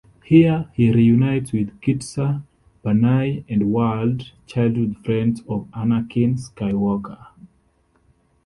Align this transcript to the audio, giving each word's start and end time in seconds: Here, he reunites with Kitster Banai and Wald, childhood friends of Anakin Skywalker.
Here, 0.23 0.67
he 0.73 0.91
reunites 0.91 1.51
with 1.51 1.79
Kitster 1.79 2.41
Banai 2.83 3.43
and 3.47 3.71
Wald, 3.71 4.31
childhood 4.47 4.97
friends 5.05 5.41
of 5.47 5.67
Anakin 5.75 6.39
Skywalker. 6.39 7.27